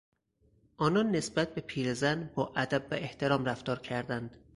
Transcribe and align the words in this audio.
آنان 0.77 1.11
نسبت 1.15 1.55
به 1.55 1.61
پیرزن 1.61 2.29
با 2.35 2.53
ادب 2.55 2.87
و 2.91 2.95
احترام 2.95 3.45
رفتار 3.45 3.79
کردند. 3.79 4.35